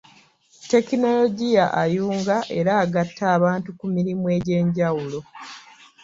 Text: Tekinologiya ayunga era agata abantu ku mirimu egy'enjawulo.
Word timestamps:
Tekinologiya 0.71 1.65
ayunga 1.83 2.37
era 2.59 2.71
agata 2.83 3.23
abantu 3.37 3.69
ku 3.79 3.85
mirimu 3.95 4.25
egy'enjawulo. 4.37 5.19